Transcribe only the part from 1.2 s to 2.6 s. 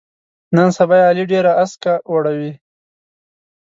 ډېره اسکه وړوي.